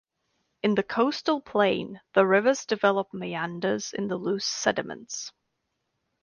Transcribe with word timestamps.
In 0.63 0.73
the 0.73 0.81
coastal 0.81 1.39
plain 1.41 2.01
the 2.13 2.25
rivers 2.25 2.65
develop 2.65 3.13
meanders 3.13 3.93
in 3.93 4.07
the 4.07 4.17
loose 4.17 4.47
sediments. 4.47 5.31